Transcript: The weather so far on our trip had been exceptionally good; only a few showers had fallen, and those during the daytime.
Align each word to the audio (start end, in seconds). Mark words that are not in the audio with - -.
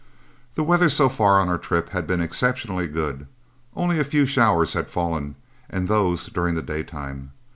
The 0.55 0.63
weather 0.63 0.89
so 0.89 1.09
far 1.09 1.39
on 1.39 1.47
our 1.47 1.59
trip 1.59 1.89
had 1.89 2.07
been 2.07 2.21
exceptionally 2.21 2.87
good; 2.87 3.27
only 3.75 3.99
a 3.99 4.03
few 4.03 4.25
showers 4.25 4.73
had 4.73 4.89
fallen, 4.89 5.35
and 5.69 5.87
those 5.87 6.25
during 6.25 6.55
the 6.55 6.63
daytime. 6.63 7.33